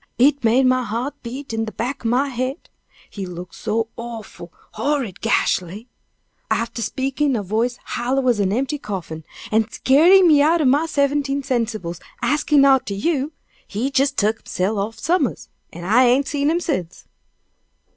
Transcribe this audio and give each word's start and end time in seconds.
It 0.17 0.43
made 0.43 0.65
my 0.65 0.81
heart 0.81 1.13
beat 1.21 1.53
in 1.53 1.65
de 1.65 1.71
back 1.71 2.03
o' 2.03 2.09
my 2.09 2.29
head 2.29 2.71
he 3.07 3.27
look 3.27 3.53
so 3.53 3.87
awful, 3.95 4.51
horrid 4.71 5.21
gashly! 5.21 5.89
Arter 6.49 6.81
speakin' 6.81 7.27
in 7.29 7.35
a 7.35 7.43
voice 7.43 7.77
hollow 7.83 8.27
as 8.27 8.39
an 8.39 8.51
empty 8.51 8.79
coffin, 8.79 9.23
an' 9.51 9.69
skeerin' 9.69 10.27
me 10.27 10.41
out'n 10.41 10.67
my 10.71 10.87
seventeen 10.87 11.43
sensibles 11.43 11.99
axin 12.23 12.65
arter 12.65 12.95
you, 12.95 13.33
he 13.67 13.91
jes 13.95 14.09
tuk 14.09 14.41
hisself 14.41 14.79
off 14.79 14.97
summers, 14.97 15.49
an' 15.71 15.83
I 15.83 16.05
ain't 16.05 16.25
seen 16.27 16.49
him 16.49 16.59
sence." 16.61 17.05